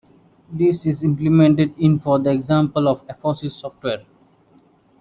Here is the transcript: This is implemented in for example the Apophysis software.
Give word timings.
This 0.51 0.87
is 0.87 1.03
implemented 1.03 1.75
in 1.77 1.99
for 1.99 2.27
example 2.27 2.81
the 2.85 3.13
Apophysis 3.13 3.51
software. 3.51 4.03